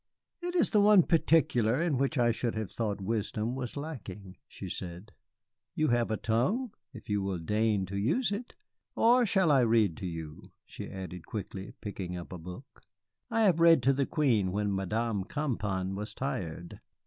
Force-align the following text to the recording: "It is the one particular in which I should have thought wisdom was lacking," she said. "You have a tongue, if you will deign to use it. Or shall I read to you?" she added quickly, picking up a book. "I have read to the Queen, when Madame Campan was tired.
"It 0.41 0.55
is 0.55 0.71
the 0.71 0.81
one 0.81 1.03
particular 1.03 1.79
in 1.79 1.95
which 1.99 2.17
I 2.17 2.31
should 2.31 2.55
have 2.55 2.71
thought 2.71 2.99
wisdom 3.01 3.53
was 3.53 3.77
lacking," 3.77 4.37
she 4.47 4.67
said. 4.67 5.11
"You 5.75 5.89
have 5.89 6.09
a 6.09 6.17
tongue, 6.17 6.71
if 6.91 7.07
you 7.07 7.21
will 7.21 7.37
deign 7.37 7.85
to 7.85 7.95
use 7.95 8.31
it. 8.31 8.55
Or 8.95 9.27
shall 9.27 9.51
I 9.51 9.59
read 9.61 9.95
to 9.97 10.07
you?" 10.07 10.53
she 10.65 10.89
added 10.89 11.27
quickly, 11.27 11.73
picking 11.81 12.17
up 12.17 12.33
a 12.33 12.39
book. 12.39 12.81
"I 13.29 13.41
have 13.43 13.59
read 13.59 13.83
to 13.83 13.93
the 13.93 14.07
Queen, 14.07 14.51
when 14.51 14.73
Madame 14.73 15.23
Campan 15.23 15.93
was 15.93 16.15
tired. 16.15 16.79